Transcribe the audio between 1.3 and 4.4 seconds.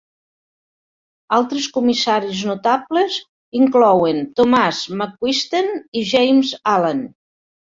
Altres comissaris notables inclouen